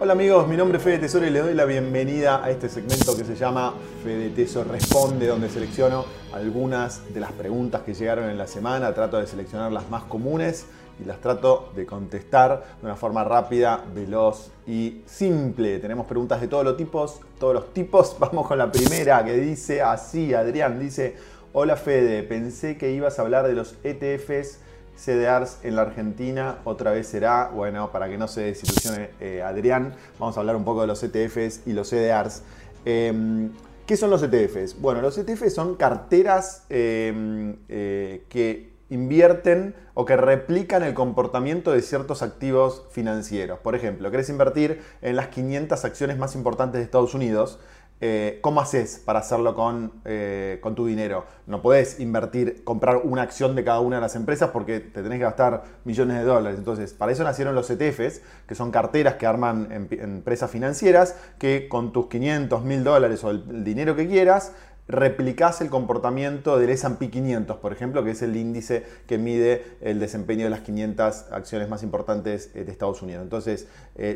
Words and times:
Hola 0.00 0.12
amigos, 0.12 0.48
mi 0.48 0.56
nombre 0.56 0.78
es 0.78 0.84
Fede 0.84 1.00
Tesoro 1.00 1.26
y 1.26 1.30
les 1.30 1.42
doy 1.42 1.54
la 1.54 1.66
bienvenida 1.66 2.42
a 2.42 2.50
este 2.50 2.68
segmento 2.68 3.14
que 3.16 3.24
se 3.24 3.36
llama 3.36 3.74
Fede 4.02 4.30
Tesoro 4.30 4.70
Responde, 4.72 5.26
donde 5.26 5.50
selecciono 5.50 6.06
algunas 6.32 7.12
de 7.12 7.20
las 7.20 7.32
preguntas 7.32 7.82
que 7.82 7.92
llegaron 7.92 8.30
en 8.30 8.38
la 8.38 8.46
semana, 8.46 8.94
trato 8.94 9.18
de 9.18 9.26
seleccionar 9.26 9.70
las 9.70 9.90
más 9.90 10.04
comunes 10.04 10.66
y 10.98 11.04
las 11.04 11.20
trato 11.20 11.72
de 11.76 11.84
contestar 11.84 12.64
de 12.80 12.86
una 12.86 12.96
forma 12.96 13.22
rápida, 13.24 13.84
veloz 13.94 14.50
y 14.66 15.02
simple. 15.04 15.78
Tenemos 15.78 16.06
preguntas 16.06 16.40
de 16.40 16.48
todos 16.48 16.64
los 16.64 16.76
tipos, 16.76 17.20
todos 17.38 17.52
los 17.52 17.74
tipos. 17.74 18.16
Vamos 18.20 18.46
con 18.46 18.56
la 18.56 18.72
primera 18.72 19.24
que 19.24 19.34
dice 19.34 19.82
así, 19.82 20.32
Adrián 20.32 20.80
dice, 20.80 21.16
hola 21.52 21.76
Fede, 21.76 22.22
pensé 22.22 22.78
que 22.78 22.92
ibas 22.92 23.18
a 23.18 23.22
hablar 23.22 23.46
de 23.46 23.52
los 23.52 23.74
ETFs 23.82 24.60
CDRs 24.98 25.58
en 25.62 25.76
la 25.76 25.82
Argentina, 25.82 26.58
otra 26.64 26.90
vez 26.90 27.06
será, 27.06 27.48
bueno, 27.54 27.90
para 27.92 28.08
que 28.08 28.18
no 28.18 28.26
se 28.26 28.42
desilusione 28.42 29.10
eh, 29.20 29.42
Adrián, 29.42 29.94
vamos 30.18 30.36
a 30.36 30.40
hablar 30.40 30.56
un 30.56 30.64
poco 30.64 30.80
de 30.80 30.88
los 30.88 31.02
ETFs 31.02 31.62
y 31.66 31.72
los 31.72 31.88
CDRs. 31.88 32.42
Em, 32.84 33.50
¿Qué 33.86 33.96
son 33.96 34.10
los 34.10 34.22
ETFs? 34.22 34.78
Bueno, 34.80 35.00
los 35.00 35.16
ETFs 35.16 35.54
son 35.54 35.76
carteras 35.76 36.66
em, 36.68 37.56
eh, 37.68 38.24
que 38.28 38.76
invierten 38.90 39.74
o 39.94 40.04
que 40.04 40.16
replican 40.16 40.82
el 40.82 40.94
comportamiento 40.94 41.72
de 41.72 41.82
ciertos 41.82 42.22
activos 42.22 42.84
financieros. 42.90 43.58
Por 43.60 43.74
ejemplo, 43.74 44.10
querés 44.10 44.28
invertir 44.28 44.82
en 45.02 45.16
las 45.16 45.28
500 45.28 45.84
acciones 45.84 46.18
más 46.18 46.34
importantes 46.34 46.78
de 46.78 46.84
Estados 46.84 47.14
Unidos 47.14 47.58
eh, 48.00 48.38
¿cómo 48.42 48.60
haces 48.60 49.02
para 49.04 49.18
hacerlo 49.18 49.56
con, 49.56 49.92
eh, 50.04 50.58
con, 50.60 50.76
tu 50.76 50.86
dinero? 50.86 51.24
No 51.48 51.62
podés 51.62 51.98
invertir, 51.98 52.62
comprar 52.62 52.98
una 52.98 53.22
acción 53.22 53.56
de 53.56 53.64
cada 53.64 53.80
una 53.80 53.96
de 53.96 54.02
las 54.02 54.14
empresas 54.14 54.50
porque 54.50 54.78
te 54.78 55.02
tenés 55.02 55.18
que 55.18 55.24
gastar 55.24 55.64
millones 55.84 56.18
de 56.18 56.22
dólares. 56.22 56.58
Entonces, 56.58 56.92
para 56.92 57.10
eso 57.10 57.24
nacieron 57.24 57.56
los 57.56 57.68
ETFs, 57.70 58.22
que 58.46 58.54
son 58.54 58.70
carteras 58.70 59.14
que 59.14 59.26
arman 59.26 59.88
empresas 59.90 60.48
financieras 60.48 61.16
que 61.38 61.68
con 61.68 61.92
tus 61.92 62.06
500, 62.06 62.62
1000 62.62 62.84
dólares 62.84 63.24
o 63.24 63.30
el 63.30 63.64
dinero 63.64 63.96
que 63.96 64.06
quieras, 64.06 64.52
replicás 64.86 65.60
el 65.60 65.68
comportamiento 65.68 66.56
del 66.56 66.70
S&P 66.70 67.10
500, 67.10 67.56
por 67.58 67.72
ejemplo, 67.72 68.04
que 68.04 68.12
es 68.12 68.22
el 68.22 68.36
índice 68.36 68.86
que 69.06 69.18
mide 69.18 69.76
el 69.80 69.98
desempeño 69.98 70.44
de 70.44 70.50
las 70.50 70.60
500 70.60 71.26
acciones 71.32 71.68
más 71.68 71.82
importantes 71.82 72.52
eh, 72.54 72.62
de 72.64 72.70
Estados 72.70 73.02
Unidos. 73.02 73.24
Entonces, 73.24 73.66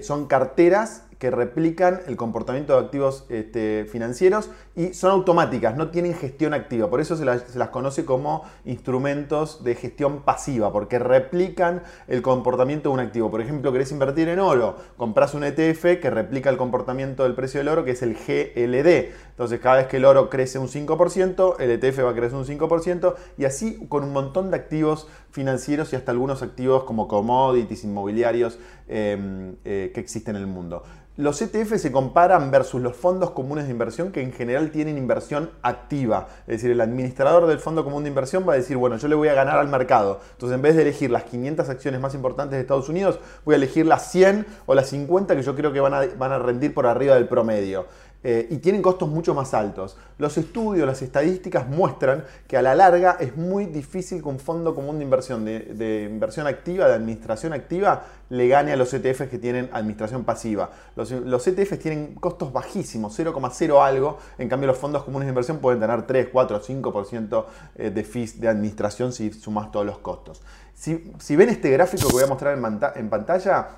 son 0.02 0.28
carteras 0.28 1.02
que 1.22 1.30
replican 1.30 2.00
el 2.08 2.16
comportamiento 2.16 2.72
de 2.72 2.80
activos 2.80 3.26
este, 3.28 3.86
financieros 3.88 4.50
y 4.74 4.92
son 4.92 5.12
automáticas, 5.12 5.76
no 5.76 5.92
tienen 5.92 6.14
gestión 6.14 6.52
activa. 6.52 6.90
Por 6.90 7.00
eso 7.00 7.16
se 7.16 7.24
las, 7.24 7.44
conoce 7.70 8.04
como 8.04 8.42
instrumentos 8.64 9.62
de 9.62 9.76
gestión 9.76 10.22
pasiva, 10.22 10.72
porque 10.72 10.98
replican 10.98 11.84
el 12.08 12.22
comportamiento 12.22 12.88
de 12.88 12.94
un 12.94 12.98
activo. 12.98 13.30
Por 13.30 13.40
ejemplo, 13.40 13.70
querés 13.70 13.92
invertir 13.92 14.28
en 14.30 14.40
oro, 14.40 14.78
compras 14.96 15.34
un 15.34 15.44
ETF 15.44 16.00
que 16.00 16.10
replica 16.10 16.50
el 16.50 16.56
comportamiento 16.56 17.22
del 17.22 17.36
precio 17.36 17.60
del 17.60 17.68
oro, 17.68 17.84
que 17.84 17.92
es 17.92 18.02
el 18.02 18.14
GLD. 18.14 19.12
Entonces, 19.30 19.60
cada 19.60 19.76
vez 19.76 19.86
que 19.86 19.98
el 19.98 20.04
oro 20.04 20.28
crece 20.28 20.58
un 20.58 20.66
5%, 20.66 21.54
el 21.60 21.70
ETF 21.70 22.04
va 22.04 22.10
a 22.10 22.14
crecer 22.14 22.36
un 22.36 22.46
5%, 22.46 23.14
y 23.38 23.44
así 23.44 23.86
con 23.88 24.02
un 24.02 24.12
montón 24.12 24.50
de 24.50 24.56
activos 24.56 25.06
financieros 25.30 25.92
y 25.92 25.96
hasta 25.96 26.10
algunos 26.10 26.42
activos 26.42 26.82
como 26.82 27.06
commodities, 27.06 27.84
inmobiliarios 27.84 28.58
em, 28.88 29.54
eh, 29.64 29.92
que 29.94 30.00
existen 30.00 30.34
en 30.34 30.42
el 30.42 30.48
mundo. 30.48 30.82
Los 31.18 31.42
ETF 31.42 31.76
se 31.76 31.92
comparan 31.92 32.50
versus 32.50 32.80
los 32.80 32.96
fondos 32.96 33.32
comunes 33.32 33.66
de 33.66 33.70
inversión 33.70 34.12
que 34.12 34.22
en 34.22 34.32
general 34.32 34.70
tienen 34.70 34.96
inversión 34.96 35.50
activa. 35.60 36.28
Es 36.46 36.56
decir, 36.56 36.70
el 36.70 36.80
administrador 36.80 37.46
del 37.46 37.58
fondo 37.58 37.84
común 37.84 38.04
de 38.04 38.08
inversión 38.08 38.48
va 38.48 38.54
a 38.54 38.56
decir, 38.56 38.78
bueno, 38.78 38.96
yo 38.96 39.08
le 39.08 39.14
voy 39.14 39.28
a 39.28 39.34
ganar 39.34 39.58
al 39.58 39.68
mercado. 39.68 40.20
Entonces, 40.32 40.56
en 40.56 40.62
vez 40.62 40.74
de 40.74 40.80
elegir 40.80 41.10
las 41.10 41.24
500 41.24 41.68
acciones 41.68 42.00
más 42.00 42.14
importantes 42.14 42.52
de 42.52 42.62
Estados 42.62 42.88
Unidos, 42.88 43.18
voy 43.44 43.52
a 43.52 43.56
elegir 43.56 43.84
las 43.84 44.10
100 44.10 44.46
o 44.64 44.74
las 44.74 44.88
50 44.88 45.36
que 45.36 45.42
yo 45.42 45.54
creo 45.54 45.70
que 45.70 45.80
van 45.80 45.92
a, 45.92 46.06
van 46.16 46.32
a 46.32 46.38
rendir 46.38 46.72
por 46.72 46.86
arriba 46.86 47.14
del 47.14 47.28
promedio. 47.28 47.84
Eh, 48.24 48.46
y 48.50 48.58
tienen 48.58 48.82
costos 48.82 49.08
mucho 49.08 49.34
más 49.34 49.52
altos. 49.52 49.96
Los 50.16 50.38
estudios, 50.38 50.86
las 50.86 51.02
estadísticas 51.02 51.68
muestran 51.68 52.24
que 52.46 52.56
a 52.56 52.62
la 52.62 52.76
larga 52.76 53.16
es 53.18 53.36
muy 53.36 53.66
difícil 53.66 54.22
que 54.22 54.28
un 54.28 54.38
fondo 54.38 54.76
común 54.76 54.98
de 54.98 55.04
inversión, 55.04 55.44
de, 55.44 56.08
inversión 56.08 56.46
activa, 56.46 56.86
de 56.86 56.94
administración 56.94 57.52
activa, 57.52 58.04
le 58.28 58.46
gane 58.46 58.72
a 58.72 58.76
los 58.76 58.94
ETFs 58.94 59.28
que 59.28 59.38
tienen 59.38 59.68
administración 59.72 60.22
pasiva. 60.22 60.70
Los, 60.94 61.10
ETFs 61.46 61.80
tienen 61.80 62.14
costos 62.14 62.52
bajísimos, 62.52 63.18
0,0 63.18 63.84
algo, 63.84 64.18
en 64.38 64.48
cambio 64.48 64.68
los 64.68 64.78
fondos 64.78 65.02
comunes 65.02 65.26
de 65.26 65.30
inversión 65.30 65.58
pueden 65.58 65.80
tener 65.80 66.06
3, 66.06 66.28
4, 66.32 66.62
5% 66.62 67.44
de 67.74 68.04
fees 68.04 68.40
de 68.40 68.48
administración 68.48 69.12
si 69.12 69.32
sumas 69.32 69.72
todos 69.72 69.84
los 69.84 69.98
costos. 69.98 70.42
Si, 70.74 71.36
ven 71.36 71.48
este 71.48 71.70
gráfico 71.70 72.06
que 72.06 72.12
voy 72.12 72.22
a 72.22 72.28
mostrar 72.28 72.56
en 72.96 73.10
pantalla, 73.10 73.68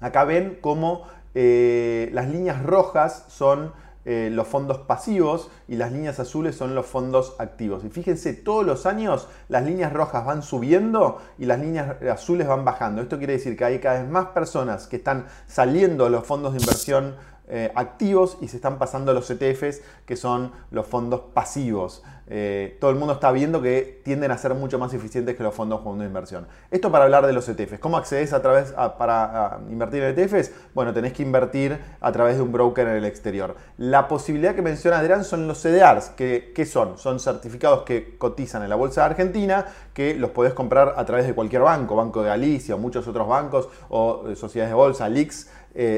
acá 0.00 0.24
ven 0.24 0.58
cómo 0.60 1.06
eh, 1.34 2.10
las 2.12 2.28
líneas 2.28 2.62
rojas 2.62 3.24
son 3.28 3.72
eh, 4.04 4.30
los 4.32 4.48
fondos 4.48 4.78
pasivos 4.78 5.48
y 5.68 5.76
las 5.76 5.92
líneas 5.92 6.18
azules 6.18 6.56
son 6.56 6.74
los 6.74 6.86
fondos 6.86 7.36
activos. 7.38 7.84
Y 7.84 7.88
fíjense, 7.88 8.32
todos 8.32 8.66
los 8.66 8.84
años 8.84 9.28
las 9.48 9.64
líneas 9.64 9.92
rojas 9.92 10.26
van 10.26 10.42
subiendo 10.42 11.20
y 11.38 11.46
las 11.46 11.60
líneas 11.60 12.02
azules 12.10 12.48
van 12.48 12.64
bajando. 12.64 13.00
Esto 13.00 13.18
quiere 13.18 13.34
decir 13.34 13.56
que 13.56 13.64
hay 13.64 13.78
cada 13.78 14.00
vez 14.02 14.10
más 14.10 14.26
personas 14.26 14.88
que 14.88 14.96
están 14.96 15.26
saliendo 15.46 16.04
de 16.04 16.10
los 16.10 16.26
fondos 16.26 16.54
de 16.54 16.60
inversión 16.60 17.14
eh, 17.54 17.70
activos 17.74 18.38
y 18.40 18.48
se 18.48 18.56
están 18.56 18.78
pasando 18.78 19.12
los 19.12 19.30
ETFs, 19.30 19.82
que 20.06 20.16
son 20.16 20.52
los 20.70 20.86
fondos 20.86 21.20
pasivos. 21.34 22.02
Eh, 22.26 22.78
todo 22.80 22.90
el 22.90 22.96
mundo 22.96 23.12
está 23.12 23.30
viendo 23.30 23.60
que 23.60 24.00
tienden 24.04 24.30
a 24.30 24.38
ser 24.38 24.54
mucho 24.54 24.78
más 24.78 24.94
eficientes 24.94 25.36
que 25.36 25.42
los 25.42 25.54
fondos 25.54 25.84
de 25.98 26.06
inversión. 26.06 26.46
Esto 26.70 26.90
para 26.90 27.04
hablar 27.04 27.26
de 27.26 27.34
los 27.34 27.46
ETFs. 27.46 27.78
¿Cómo 27.78 27.98
accedes 27.98 28.32
a 28.32 28.40
través 28.40 28.72
para 28.96 29.60
invertir 29.68 30.02
en 30.02 30.18
ETFs? 30.18 30.50
Bueno, 30.72 30.94
tenés 30.94 31.12
que 31.12 31.22
invertir 31.22 31.78
a 32.00 32.10
través 32.10 32.36
de 32.36 32.42
un 32.42 32.52
broker 32.52 32.88
en 32.88 32.96
el 32.96 33.04
exterior. 33.04 33.54
La 33.76 34.08
posibilidad 34.08 34.54
que 34.54 34.62
menciona 34.62 35.00
Adrián 35.00 35.22
son 35.22 35.46
los 35.46 35.58
CDRs. 35.58 36.08
que 36.16 36.52
¿Qué 36.54 36.64
son? 36.64 36.96
Son 36.96 37.20
certificados 37.20 37.82
que 37.82 38.16
cotizan 38.16 38.62
en 38.62 38.70
la 38.70 38.76
Bolsa 38.76 39.02
de 39.02 39.08
Argentina, 39.08 39.66
que 39.92 40.14
los 40.14 40.30
podés 40.30 40.54
comprar 40.54 40.94
a 40.96 41.04
través 41.04 41.26
de 41.26 41.34
cualquier 41.34 41.60
banco, 41.60 41.96
Banco 41.96 42.22
de 42.22 42.28
Galicia 42.28 42.76
o 42.76 42.78
muchos 42.78 43.06
otros 43.06 43.28
bancos 43.28 43.68
o 43.90 44.28
eh, 44.28 44.36
sociedades 44.36 44.70
de 44.70 44.74
bolsa, 44.74 45.06
LIX, 45.06 45.50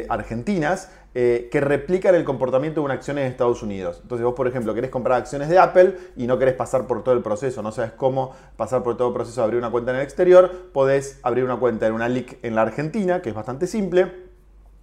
argentinas 0.09 0.89
eh, 1.17 1.49
que 1.53 1.61
replican 1.61 2.15
el 2.17 2.25
comportamiento 2.25 2.81
de 2.81 2.87
una 2.87 2.95
acción 2.95 3.19
en 3.19 3.27
Estados 3.27 3.63
Unidos. 3.63 4.01
Entonces 4.03 4.25
vos, 4.25 4.35
por 4.35 4.49
ejemplo, 4.49 4.75
querés 4.75 4.91
comprar 4.91 5.21
acciones 5.21 5.49
de 5.49 5.61
Apple 5.61 5.97
y 6.17 6.27
no 6.27 6.39
querés 6.39 6.55
pasar 6.55 6.89
por 6.89 7.05
todo 7.05 7.15
el 7.15 7.23
proceso, 7.23 7.63
no 7.63 7.71
sabes 7.71 7.93
cómo 7.93 8.33
pasar 8.57 8.83
por 8.83 8.97
todo 8.97 9.09
el 9.09 9.15
proceso 9.15 9.41
de 9.41 9.45
abrir 9.45 9.59
una 9.59 9.71
cuenta 9.71 9.93
en 9.93 9.99
el 9.99 10.03
exterior, 10.03 10.51
podés 10.73 11.21
abrir 11.23 11.45
una 11.45 11.57
cuenta 11.57 11.87
en 11.87 11.93
una 11.93 12.09
LIC 12.09 12.39
en 12.43 12.57
la 12.57 12.63
Argentina, 12.63 13.23
que 13.23 13.29
es 13.29 13.35
bastante 13.35 13.69
simple, 13.69 14.25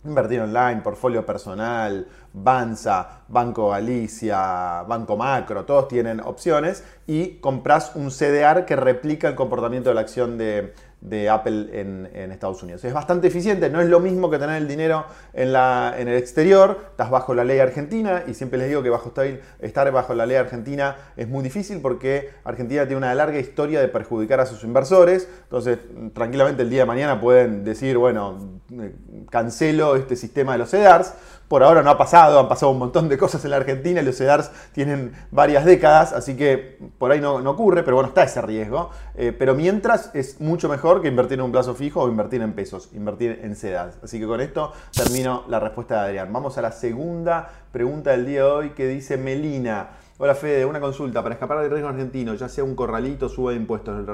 invertir 0.05 0.39
online, 0.39 0.81
portfolio 0.81 1.25
personal, 1.25 2.07
Banza, 2.33 3.23
Banco 3.27 3.69
Galicia, 3.69 4.83
Banco 4.87 5.17
Macro, 5.17 5.65
todos 5.65 5.87
tienen 5.87 6.21
opciones 6.21 6.83
y 7.07 7.39
compras 7.39 7.91
un 7.95 8.09
CDR 8.09 8.65
que 8.65 8.75
replica 8.75 9.27
el 9.27 9.35
comportamiento 9.35 9.89
de 9.89 9.95
la 9.95 10.01
acción 10.01 10.37
de, 10.37 10.73
de 11.01 11.29
Apple 11.29 11.67
en, 11.73 12.31
Estados 12.31 12.61
Unidos. 12.63 12.83
Es 12.85 12.93
bastante 12.93 13.27
eficiente, 13.27 13.69
no 13.69 13.81
es 13.81 13.89
lo 13.89 13.99
mismo 13.99 14.29
que 14.29 14.37
tener 14.37 14.55
el 14.61 14.67
dinero 14.67 15.05
en, 15.33 15.51
la, 15.51 15.95
en 15.97 16.07
el 16.07 16.15
exterior, 16.15 16.79
estás 16.91 17.09
bajo 17.09 17.33
la 17.33 17.43
ley 17.43 17.59
argentina 17.59 18.23
y 18.27 18.33
siempre 18.35 18.57
les 18.57 18.69
digo 18.69 18.81
que 18.83 18.89
bajo, 18.89 19.11
estar 19.59 19.91
bajo 19.91 20.13
la 20.13 20.25
ley 20.25 20.37
argentina 20.37 20.95
es 21.17 21.27
muy 21.27 21.43
difícil 21.43 21.81
porque 21.81 22.29
Argentina 22.43 22.83
tiene 22.83 22.97
una 22.97 23.13
larga 23.15 23.39
historia 23.39 23.81
de 23.81 23.87
perjudicar 23.87 24.39
a 24.39 24.45
sus 24.45 24.63
inversores, 24.63 25.27
entonces 25.43 25.79
tranquilamente 26.13 26.61
el 26.61 26.69
día 26.69 26.81
de 26.81 26.85
mañana 26.85 27.19
pueden 27.19 27.63
decir, 27.63 27.97
bueno, 27.97 28.61
eh, 28.71 28.93
cancelo 29.29 29.95
este 29.95 30.15
sistema 30.15 30.53
de 30.53 30.59
los 30.59 30.69
CEDARs, 30.69 31.13
por 31.51 31.63
ahora 31.63 31.83
no 31.83 31.89
ha 31.89 31.97
pasado, 31.97 32.39
han 32.39 32.47
pasado 32.47 32.71
un 32.71 32.79
montón 32.79 33.09
de 33.09 33.17
cosas 33.17 33.43
en 33.43 33.51
la 33.51 33.57
Argentina 33.57 34.01
los 34.01 34.15
CEDARs 34.15 34.51
tienen 34.71 35.11
varias 35.31 35.65
décadas, 35.65 36.13
así 36.13 36.37
que 36.37 36.77
por 36.97 37.11
ahí 37.11 37.19
no, 37.19 37.35
ocurre, 37.35 37.83
pero 37.83 37.97
bueno, 37.97 38.07
está 38.07 38.23
ese 38.23 38.41
riesgo. 38.41 38.89
Eh, 39.15 39.35
pero 39.37 39.53
mientras 39.53 40.11
es 40.13 40.39
mucho 40.39 40.69
mejor 40.69 41.01
que 41.01 41.09
invertir 41.09 41.39
en 41.39 41.41
un 41.41 41.51
plazo 41.51 41.75
fijo 41.75 42.03
o 42.03 42.07
invertir 42.07 42.41
en 42.41 42.53
pesos, 42.53 42.87
invertir 42.93 43.41
en 43.43 43.57
CEDARs. 43.57 43.97
Así 44.01 44.17
que 44.17 44.27
con 44.27 44.39
esto 44.39 44.71
termino 44.95 45.43
la 45.49 45.59
respuesta 45.59 45.95
de 45.95 46.01
Adrián. 46.07 46.31
Vamos 46.31 46.57
a 46.57 46.61
la 46.61 46.71
segunda 46.71 47.49
pregunta 47.73 48.11
del 48.11 48.25
día 48.25 48.43
de 48.43 48.49
hoy 48.49 48.69
que 48.69 48.87
dice 48.87 49.17
Melina. 49.17 49.89
Hola 50.23 50.35
Fede, 50.35 50.65
una 50.65 50.79
consulta. 50.79 51.23
Para 51.23 51.33
escapar 51.33 51.61
del 51.61 51.71
riesgo 51.71 51.89
argentino, 51.89 52.35
ya 52.35 52.47
sea 52.47 52.63
un 52.63 52.75
corralito, 52.75 53.27
suba 53.27 53.53
de 53.53 53.57
impuestos, 53.57 54.05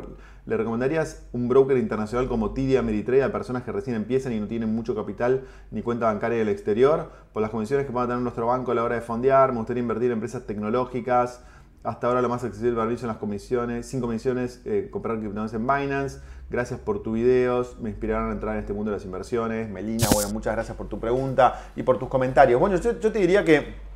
¿le 0.45 0.55
recomendarías 0.55 1.27
un 1.33 1.49
broker 1.49 1.75
internacional 1.75 2.29
como 2.29 2.53
TD 2.53 2.77
Ameritrade 2.77 3.23
a 3.23 3.31
personas 3.33 3.63
que 3.63 3.73
recién 3.73 3.97
empiezan 3.97 4.31
y 4.31 4.39
no 4.39 4.47
tienen 4.47 4.73
mucho 4.73 4.95
capital 4.95 5.43
ni 5.69 5.81
cuenta 5.81 6.05
bancaria 6.05 6.37
del 6.37 6.47
exterior? 6.47 7.11
Por 7.33 7.41
las 7.41 7.51
condiciones 7.51 7.85
que 7.85 7.91
a 7.91 8.01
tener 8.03 8.19
nuestro 8.19 8.47
banco 8.47 8.71
a 8.71 8.75
la 8.75 8.85
hora 8.85 8.95
de 8.95 9.01
fondear, 9.01 9.51
me 9.51 9.57
gustaría 9.57 9.81
invertir 9.81 10.05
en 10.05 10.13
empresas 10.13 10.47
tecnológicas. 10.47 11.43
Hasta 11.83 12.07
ahora 12.07 12.21
lo 12.21 12.29
más 12.29 12.41
accesible 12.41 12.77
para 12.77 12.89
mí 12.89 12.95
son 12.95 13.09
las 13.09 13.17
comisiones, 13.17 13.85
sin 13.85 13.99
comisiones, 13.99 14.61
eh, 14.63 14.87
comprar 14.89 15.17
criptomonedas 15.17 15.55
en 15.55 15.67
Binance. 15.67 16.21
Gracias 16.49 16.79
por 16.79 17.03
tus 17.03 17.15
videos, 17.15 17.77
me 17.81 17.89
inspiraron 17.89 18.29
a 18.29 18.31
entrar 18.31 18.53
en 18.53 18.61
este 18.61 18.71
mundo 18.71 18.91
de 18.91 18.95
las 18.95 19.03
inversiones. 19.03 19.69
Melina, 19.69 20.07
bueno, 20.13 20.29
muchas 20.29 20.55
gracias 20.55 20.77
por 20.77 20.87
tu 20.87 21.01
pregunta 21.01 21.65
y 21.75 21.83
por 21.83 21.99
tus 21.99 22.07
comentarios. 22.07 22.61
Bueno, 22.61 22.77
yo 22.77 22.95
te 22.95 23.19
diría 23.19 23.43
que 23.43 23.86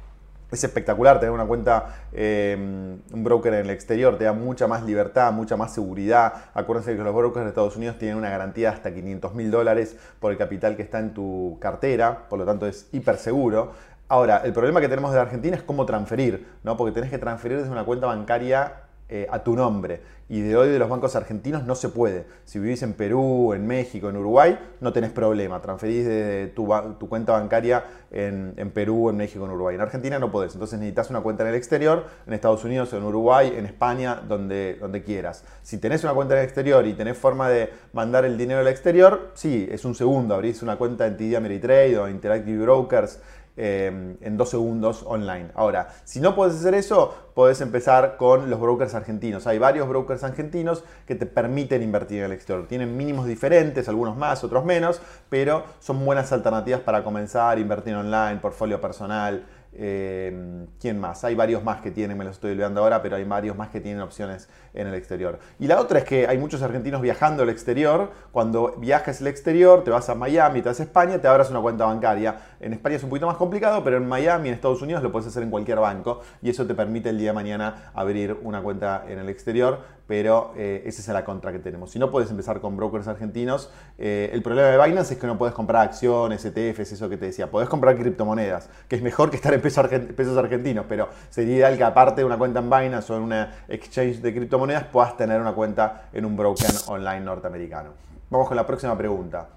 es 0.51 0.63
espectacular 0.63 1.19
tener 1.19 1.31
una 1.31 1.45
cuenta, 1.45 2.03
eh, 2.11 2.55
un 2.57 3.23
broker 3.23 3.53
en 3.53 3.61
el 3.61 3.69
exterior, 3.69 4.17
te 4.17 4.25
da 4.25 4.33
mucha 4.33 4.67
más 4.67 4.83
libertad, 4.83 5.31
mucha 5.31 5.55
más 5.55 5.73
seguridad. 5.73 6.33
Acuérdense 6.53 6.95
que 6.95 7.03
los 7.03 7.15
brokers 7.15 7.45
de 7.45 7.49
Estados 7.49 7.77
Unidos 7.77 7.97
tienen 7.97 8.17
una 8.17 8.29
garantía 8.29 8.69
de 8.69 8.75
hasta 8.75 8.93
500 8.93 9.33
mil 9.33 9.49
dólares 9.49 9.95
por 10.19 10.31
el 10.31 10.37
capital 10.37 10.75
que 10.75 10.81
está 10.81 10.99
en 10.99 11.13
tu 11.13 11.57
cartera, 11.59 12.27
por 12.29 12.37
lo 12.37 12.45
tanto 12.45 12.67
es 12.67 12.87
hiper 12.91 13.17
seguro. 13.17 13.71
Ahora, 14.09 14.41
el 14.43 14.51
problema 14.51 14.81
que 14.81 14.89
tenemos 14.89 15.13
de 15.13 15.19
Argentina 15.21 15.55
es 15.55 15.63
cómo 15.63 15.85
transferir, 15.85 16.45
¿no? 16.63 16.75
porque 16.75 16.91
tenés 16.91 17.09
que 17.09 17.17
transferir 17.17 17.59
desde 17.59 17.71
una 17.71 17.85
cuenta 17.85 18.07
bancaria 18.07 18.73
eh, 19.13 19.27
a 19.29 19.43
tu 19.43 19.57
nombre. 19.57 19.99
Y 20.29 20.39
de 20.39 20.55
hoy 20.55 20.69
de 20.69 20.79
los 20.79 20.87
bancos 20.87 21.17
argentinos 21.17 21.65
no 21.65 21.75
se 21.75 21.89
puede. 21.89 22.25
Si 22.45 22.59
vivís 22.59 22.81
en 22.83 22.93
Perú, 22.93 23.51
en 23.51 23.67
México, 23.67 24.07
en 24.07 24.15
Uruguay, 24.15 24.57
no 24.79 24.93
tenés 24.93 25.11
problema. 25.11 25.61
Transferís 25.61 26.05
de 26.05 26.53
tu, 26.55 26.65
cuenta 27.09 27.33
bancaria 27.33 27.83
en, 28.09 28.71
Perú, 28.73 29.09
en 29.09 29.17
México, 29.17 29.43
en 29.43 29.51
Uruguay. 29.51 29.75
En 29.75 29.81
Argentina 29.81 30.17
no 30.17 30.31
podés. 30.31 30.53
Entonces 30.53 30.79
necesitas 30.79 31.09
una 31.09 31.19
cuenta 31.19 31.43
en 31.43 31.49
el 31.49 31.55
exterior, 31.55 32.05
en 32.25 32.31
Estados 32.31 32.63
Unidos, 32.63 32.93
en 32.93 33.03
Uruguay, 33.03 33.53
en 33.53 33.65
España, 33.65 34.23
donde, 34.25 34.77
donde 34.79 35.03
quieras. 35.03 35.43
Si 35.61 35.77
tenés 35.79 36.05
una 36.05 36.13
cuenta 36.13 36.35
en 36.35 36.39
el 36.39 36.45
exterior 36.45 36.87
y 36.87 36.93
tenés 36.93 37.17
forma 37.17 37.49
de 37.49 37.69
mandar 37.91 38.23
el 38.23 38.37
dinero 38.37 38.61
al 38.61 38.69
exterior, 38.69 39.31
sí, 39.33 39.67
es 39.69 39.83
un 39.83 39.95
segundo. 39.95 40.33
Abrís 40.33 40.63
una 40.63 40.77
cuenta 40.77 41.05
en 41.05 41.17
TD 41.17 41.35
Ameritrade 41.35 41.97
o 41.97 42.07
Interactive 42.07 42.63
Brokers 42.63 43.19
Em, 43.57 44.15
en 44.21 44.37
dos 44.37 44.49
segundos 44.49 45.03
online. 45.05 45.49
Ahora, 45.55 45.89
si 46.05 46.21
no 46.21 46.35
puedes 46.35 46.55
hacer 46.55 46.73
eso, 46.73 47.13
puedes 47.35 47.59
empezar 47.59 48.15
con 48.15 48.49
los 48.49 48.61
brokers 48.61 48.95
argentinos. 48.95 49.45
Hay 49.45 49.59
varios 49.59 49.89
brokers 49.89 50.23
argentinos 50.23 50.85
que 51.05 51.15
te 51.15 51.25
permiten 51.25 51.83
invertir 51.83 52.19
en 52.19 52.25
el 52.25 52.31
exterior. 52.31 52.65
Tienen 52.67 52.95
mínimos 52.95 53.27
diferentes, 53.27 53.89
algunos 53.89 54.15
más, 54.15 54.45
otros 54.45 54.63
menos, 54.63 55.01
pero 55.27 55.65
son 55.79 56.03
buenas 56.05 56.31
alternativas 56.31 56.79
para 56.79 57.03
comenzar, 57.03 57.59
invertir 57.59 57.93
online, 57.93 58.37
portfolio 58.37 58.79
personal. 58.79 59.45
Eh, 59.73 60.65
¿Quién 60.79 60.99
más? 60.99 61.23
Hay 61.23 61.35
varios 61.35 61.63
más 61.63 61.81
que 61.81 61.91
tienen, 61.91 62.17
me 62.17 62.25
los 62.25 62.35
estoy 62.35 62.51
olvidando 62.51 62.81
ahora, 62.81 63.01
pero 63.01 63.15
hay 63.15 63.23
varios 63.23 63.55
más 63.55 63.69
que 63.69 63.79
tienen 63.79 64.01
opciones 64.01 64.49
en 64.73 64.87
el 64.87 64.93
exterior. 64.93 65.39
Y 65.59 65.67
la 65.67 65.79
otra 65.79 65.99
es 65.99 66.05
que 66.05 66.27
hay 66.27 66.37
muchos 66.37 66.61
argentinos 66.61 67.01
viajando 67.01 67.43
al 67.43 67.49
exterior. 67.49 68.11
Cuando 68.31 68.75
viajas 68.77 69.21
al 69.21 69.27
exterior, 69.27 69.83
te 69.83 69.91
vas 69.91 70.09
a 70.09 70.15
Miami, 70.15 70.61
te 70.61 70.69
vas 70.69 70.79
a 70.79 70.83
España, 70.83 71.19
te 71.19 71.27
abras 71.27 71.49
una 71.49 71.61
cuenta 71.61 71.85
bancaria. 71.85 72.35
En 72.59 72.73
España 72.73 72.97
es 72.97 73.03
un 73.03 73.09
poquito 73.09 73.27
más 73.27 73.37
complicado, 73.37 73.83
pero 73.83 73.97
en 73.97 74.07
Miami, 74.07 74.49
en 74.49 74.55
Estados 74.55 74.81
Unidos, 74.81 75.01
lo 75.03 75.11
puedes 75.11 75.27
hacer 75.27 75.43
en 75.43 75.49
cualquier 75.49 75.79
banco 75.79 76.21
y 76.41 76.49
eso 76.49 76.65
te 76.65 76.75
permite 76.75 77.09
el 77.09 77.17
día 77.17 77.29
de 77.29 77.35
mañana 77.35 77.91
abrir 77.93 78.37
una 78.43 78.61
cuenta 78.61 79.05
en 79.07 79.19
el 79.19 79.29
exterior 79.29 80.00
pero 80.11 80.51
eh, 80.57 80.83
esa 80.87 80.99
es 80.99 81.07
la 81.07 81.23
contra 81.23 81.53
que 81.53 81.59
tenemos. 81.59 81.91
Si 81.91 81.97
no 81.97 82.11
puedes 82.11 82.29
empezar 82.29 82.59
con 82.59 82.75
brokers 82.75 83.07
argentinos, 83.07 83.71
eh, 83.97 84.29
el 84.33 84.43
problema 84.43 84.67
de 84.67 84.85
Binance 84.85 85.13
es 85.13 85.19
que 85.21 85.25
no 85.25 85.37
puedes 85.37 85.55
comprar 85.55 85.87
acciones, 85.87 86.43
ETFs, 86.43 86.91
eso 86.91 87.07
que 87.07 87.15
te 87.15 87.27
decía. 87.27 87.49
Podés 87.49 87.69
comprar 87.69 87.95
criptomonedas, 87.95 88.69
que 88.89 88.97
es 88.97 89.01
mejor 89.01 89.29
que 89.29 89.37
estar 89.37 89.53
en 89.53 89.61
pesos, 89.61 90.37
argentinos, 90.37 90.85
pero 90.89 91.07
sería 91.29 91.55
ideal 91.55 91.77
que 91.77 91.85
aparte 91.85 92.19
de 92.19 92.25
una 92.25 92.37
cuenta 92.37 92.59
en 92.59 92.69
Binance 92.69 93.13
o 93.13 93.15
en 93.15 93.23
una 93.23 93.55
exchange 93.69 94.17
de 94.17 94.33
criptomonedas, 94.33 94.83
puedas 94.83 95.15
tener 95.15 95.39
una 95.39 95.53
cuenta 95.53 96.09
en 96.11 96.25
un 96.25 96.35
broker 96.35 96.71
online 96.87 97.21
norteamericano. 97.21 97.91
Vamos 98.29 98.49
con 98.49 98.57
la 98.57 98.67
próxima 98.67 98.97
pregunta. 98.97 99.47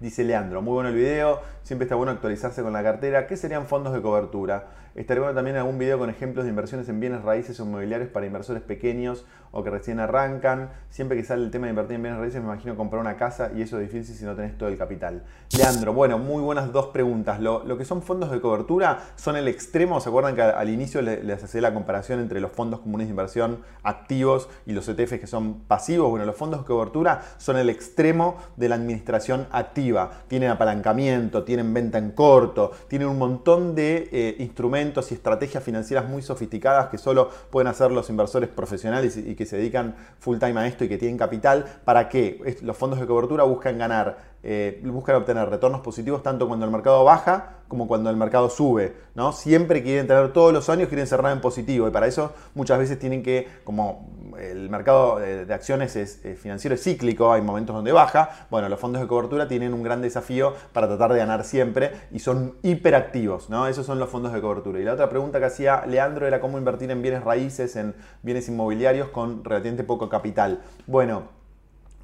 Dice 0.00 0.24
Leandro, 0.24 0.62
muy 0.62 0.72
bueno 0.72 0.88
el 0.88 0.96
video, 0.96 1.42
siempre 1.62 1.84
está 1.84 1.94
bueno 1.94 2.10
actualizarse 2.10 2.60
con 2.62 2.72
la 2.72 2.82
cartera. 2.82 3.28
¿Qué 3.28 3.36
serían 3.36 3.66
fondos 3.66 3.92
de 3.92 4.02
cobertura? 4.02 4.66
Estaría 4.96 5.22
bueno 5.22 5.36
también 5.36 5.56
algún 5.56 5.78
video 5.78 5.98
con 5.98 6.10
ejemplos 6.10 6.44
de 6.44 6.50
inversiones 6.50 6.88
en 6.88 6.98
bienes 6.98 7.22
raíces 7.22 7.60
o 7.60 7.64
inmobiliarios 7.64 8.10
para 8.10 8.26
inversores 8.26 8.60
pequeños 8.60 9.24
o 9.52 9.62
que 9.62 9.70
recién 9.70 10.00
arrancan. 10.00 10.70
Siempre 10.90 11.16
que 11.16 11.22
sale 11.22 11.44
el 11.44 11.52
tema 11.52 11.66
de 11.66 11.70
invertir 11.70 11.94
en 11.96 12.02
bienes 12.02 12.20
raíces 12.20 12.40
me 12.40 12.48
imagino 12.48 12.76
comprar 12.76 13.00
una 13.00 13.16
casa 13.16 13.52
y 13.54 13.62
eso 13.62 13.78
es 13.78 13.92
difícil 13.92 14.16
si 14.16 14.24
no 14.24 14.34
tenés 14.34 14.58
todo 14.58 14.68
el 14.68 14.76
capital. 14.76 15.22
Leandro, 15.56 15.92
bueno, 15.92 16.18
muy 16.18 16.42
buenas 16.42 16.72
dos 16.72 16.86
preguntas. 16.86 17.40
Lo, 17.40 17.78
que 17.78 17.84
son 17.84 18.02
fondos 18.02 18.32
de 18.32 18.40
cobertura 18.40 18.98
son 19.14 19.36
el 19.36 19.46
extremo. 19.46 20.00
¿Se 20.00 20.08
acuerdan 20.08 20.34
que 20.34 20.42
al, 20.42 20.68
inicio 20.68 21.02
les, 21.02 21.24
les 21.24 21.42
hacía 21.42 21.60
la 21.60 21.72
comparación 21.72 22.18
entre 22.18 22.40
los 22.40 22.50
fondos 22.50 22.80
comunes 22.80 23.06
de 23.06 23.12
inversión 23.12 23.60
activos 23.84 24.48
y 24.66 24.72
los 24.72 24.88
ETFs 24.88 25.20
que 25.20 25.26
son 25.28 25.60
pasivos? 25.60 26.10
Bueno, 26.10 26.26
los 26.26 26.36
fondos 26.36 26.60
de 26.60 26.66
cobertura 26.66 27.22
son 27.38 27.56
el 27.56 27.70
extremo 27.70 28.38
de 28.56 28.68
la 28.68 28.74
administración 28.74 29.46
activa. 29.52 30.10
Tienen 30.26 30.50
apalancamiento, 30.50 31.44
tienen 31.44 31.72
venta 31.72 31.98
en 31.98 32.10
corto, 32.10 32.72
tienen 32.88 33.08
un 33.08 33.18
montón 33.18 33.76
de 33.76 34.08
eh, 34.10 34.36
instrumentos 34.40 34.79
y 34.82 35.14
estrategias 35.14 35.62
financieras 35.62 36.08
muy 36.08 36.22
sofisticadas 36.22 36.88
que 36.88 36.98
solo 36.98 37.30
pueden 37.50 37.68
hacer 37.68 37.90
los 37.90 38.08
inversores 38.08 38.48
profesionales 38.48 39.16
y 39.16 39.34
que 39.34 39.46
se 39.46 39.56
dedican 39.56 39.94
full 40.18 40.38
time 40.38 40.58
a 40.60 40.66
esto 40.66 40.84
y 40.84 40.88
que 40.88 40.98
tienen 40.98 41.18
capital, 41.18 41.66
para 41.84 42.08
que 42.08 42.58
los 42.62 42.76
fondos 42.76 42.98
de 42.98 43.06
cobertura 43.06 43.44
buscan 43.44 43.78
ganar 43.78 44.30
eh, 44.42 44.80
buscan 44.84 45.16
obtener 45.16 45.48
retornos 45.48 45.80
positivos 45.80 46.22
tanto 46.22 46.48
cuando 46.48 46.64
el 46.66 46.72
mercado 46.72 47.04
baja 47.04 47.56
como 47.70 47.86
cuando 47.86 48.10
el 48.10 48.16
mercado 48.16 48.50
sube. 48.50 48.96
¿no? 49.14 49.32
Siempre 49.32 49.82
quieren 49.84 50.08
tener 50.08 50.32
todos 50.32 50.52
los 50.52 50.68
años, 50.68 50.88
quieren 50.88 51.06
cerrar 51.06 51.32
en 51.32 51.40
positivo 51.40 51.86
y 51.86 51.92
para 51.92 52.08
eso 52.08 52.32
muchas 52.54 52.80
veces 52.80 52.98
tienen 52.98 53.22
que, 53.22 53.46
como 53.62 54.10
el 54.40 54.68
mercado 54.68 55.20
de 55.20 55.52
acciones 55.54 55.94
es, 55.94 56.20
financiero 56.36 56.74
es 56.74 56.82
cíclico, 56.82 57.32
hay 57.32 57.42
momentos 57.42 57.76
donde 57.76 57.92
baja, 57.92 58.46
bueno, 58.50 58.68
los 58.68 58.80
fondos 58.80 59.00
de 59.00 59.06
cobertura 59.06 59.46
tienen 59.46 59.72
un 59.72 59.84
gran 59.84 60.02
desafío 60.02 60.54
para 60.72 60.88
tratar 60.88 61.12
de 61.12 61.18
ganar 61.18 61.44
siempre 61.44 61.92
y 62.10 62.18
son 62.18 62.56
hiperactivos, 62.62 63.50
¿no? 63.50 63.68
Esos 63.68 63.86
son 63.86 64.00
los 64.00 64.08
fondos 64.08 64.32
de 64.32 64.40
cobertura. 64.40 64.80
Y 64.80 64.84
la 64.84 64.94
otra 64.94 65.08
pregunta 65.08 65.38
que 65.38 65.44
hacía 65.44 65.86
Leandro 65.86 66.26
era 66.26 66.40
cómo 66.40 66.58
invertir 66.58 66.90
en 66.90 67.02
bienes 67.02 67.22
raíces, 67.22 67.76
en 67.76 67.94
bienes 68.22 68.48
inmobiliarios 68.48 69.08
con 69.10 69.44
relativamente 69.44 69.84
poco 69.84 70.08
capital. 70.08 70.60
Bueno, 70.88 71.39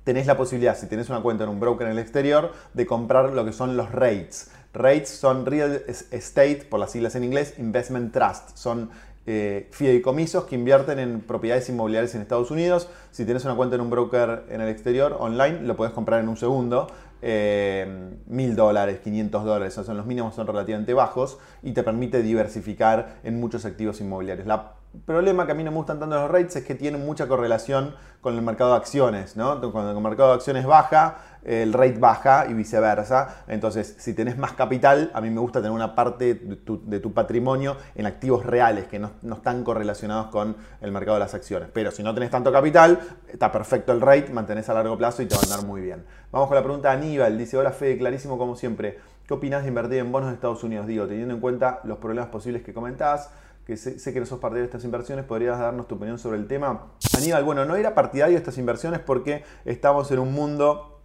tenés 0.07 0.29
la 0.29 0.37
posibilidad, 0.37 0.79
si 0.79 0.87
tenés 0.87 1.11
una 1.11 1.21
cuenta 1.21 1.43
en 1.43 1.51
un 1.51 1.59
broker 1.59 1.89
en 1.89 1.95
el 1.95 1.99
exterior, 1.99 2.53
de 2.75 2.87
comprar 2.87 3.33
lo 3.33 3.45
que 3.45 3.53
son 3.53 3.77
los 3.77 3.91
REITs. 3.91 4.53
REITs 4.73 5.09
son 5.09 5.45
Real 5.45 5.83
Estate, 6.13 6.65
por 6.71 6.79
las 6.79 6.93
siglas 6.93 7.17
en 7.17 7.25
inglés, 7.25 7.55
Investment 7.59 8.13
Trust. 8.13 8.57
Son 8.57 8.89
eh, 9.27 9.67
fideicomisos 9.73 10.45
que 10.45 10.55
invierten 10.55 11.01
en 11.01 11.23
propiedades 11.23 11.69
inmobiliarias 11.71 12.15
en 12.15 12.21
Estados 12.21 12.53
Unidos. 12.53 12.89
Si 13.11 13.25
tienes 13.25 13.45
una 13.47 13.57
cuenta 13.57 13.75
en 13.75 13.81
un 13.81 13.91
broker 13.91 14.45
en 14.49 14.61
el 14.61 14.69
exterior, 14.69 15.17
online, 15.19 15.63
lo 15.63 15.75
puedes 15.75 15.93
comprar 15.93 16.21
en 16.21 16.29
un 16.29 16.37
segundo. 16.37 16.87
Eh, 17.21 18.15
mil 18.27 18.55
dólares, 18.55 19.01
500 19.03 19.45
dólares, 19.45 19.75
son 19.75 19.97
los 19.97 20.07
mínimos, 20.07 20.37
son 20.37 20.47
relativamente 20.47 20.95
bajos 20.95 21.39
y 21.65 21.73
te 21.73 21.83
permite 21.83 22.23
diversificar 22.23 23.17
en 23.25 23.41
muchos 23.41 23.65
activos 23.65 24.01
inmobiliarios. 24.01 24.47
La 24.47 24.76
problema 25.05 25.47
que 25.47 25.53
a 25.53 25.55
mí 25.55 25.65
no 25.65 25.71
me 25.71 25.77
gustan 25.77 25.99
tanto 25.99 26.17
los 26.17 26.31
rates 26.31 26.57
es 26.57 26.65
que 26.65 26.75
tienen 26.75 27.05
mucha 27.05 27.29
correlación 27.29 27.95
con 28.21 28.35
el 28.35 28.43
mercado 28.43 28.71
de 28.71 28.77
acciones, 28.77 29.37
¿no? 29.37 29.61
Cuando 29.73 29.93
el 29.93 30.01
mercado 30.01 30.31
de 30.31 30.35
acciones 30.35 30.67
baja, 30.67 31.19
el 31.45 31.73
rate 31.73 31.99
baja 31.99 32.47
y 32.49 32.55
viceversa. 32.55 33.45
Entonces, 33.47 33.95
si 33.99 34.15
tenés 34.15 34.37
más 34.37 34.53
capital, 34.53 35.13
a 35.15 35.21
mí 35.21 35.31
me 35.31 35.41
gusta 35.41 35.61
tener 35.61 35.71
una 35.71 35.95
parte 35.95 36.35
de 36.35 37.01
tu, 37.01 37.13
patrimonio 37.15 37.77
en 37.95 38.07
activos 38.07 38.45
reales 38.45 38.87
que 38.87 38.99
no, 38.99 39.13
están 39.33 39.63
correlacionados 39.63 40.27
con 40.27 40.57
el 40.81 40.91
mercado 40.91 41.17
de 41.17 41.21
las 41.21 41.35
acciones. 41.35 41.69
Pero 41.73 41.93
si 41.93 42.03
no 42.03 42.13
tenés 42.15 42.31
tanto 42.31 42.51
capital, 42.51 42.99
está 43.29 43.53
perfecto 43.53 43.93
el 43.93 44.01
rate, 44.01 44.33
mantenés 44.33 44.69
a 44.69 44.75
largo 44.75 44.99
plazo 44.99 45.23
y 45.23 45.27
te 45.27 45.37
va 45.37 45.43
a 45.43 45.45
andar 45.45 45.65
muy 45.65 45.81
bien. 45.81 46.05
Vamos 46.33 46.49
con 46.49 46.57
la 46.57 46.63
pregunta 46.63 46.91
de 46.91 46.97
Aníbal. 46.97 47.39
Dice, 47.39 47.57
hola 47.57 47.71
Fede, 47.71 47.97
clarísimo 47.97 48.39
como 48.39 48.57
siempre. 48.57 48.99
¿Qué 49.27 49.35
opinás 49.35 49.63
de 49.63 49.69
invertir 49.69 49.99
en 49.99 50.11
bonos 50.11 50.31
de 50.31 50.35
Estados 50.35 50.65
Unidos? 50.65 50.87
Digo, 50.87 51.07
teniendo 51.07 51.35
en 51.35 51.41
cuenta 51.41 51.81
los 51.85 51.99
problemas 51.99 52.31
posibles 52.31 52.63
que 52.63 52.75
comentás 52.75 53.31
que 53.67 53.77
sé, 53.77 54.13
que 54.13 54.21
no 54.21 54.27
sos 54.27 54.39
partidario 54.39 54.63
de 54.63 54.67
estas 54.67 54.85
inversiones, 54.85 55.25
¿podrías 55.25 55.59
darnos 55.59 55.89
tu 55.89 55.97
opinión 55.97 56.21
sobre 56.21 56.39
el 56.39 56.47
tema? 56.47 56.93
Aníbal, 57.17 57.43
bueno, 57.43 57.65
no 57.65 57.75
era 57.75 57.95
partidario 57.95 58.35
de 58.35 58.39
estas 58.39 58.59
inversiones 58.59 59.01
porque 59.01 59.45
estamos 59.65 60.09
en 60.13 60.21
un 60.21 60.33
mundo 60.33 61.01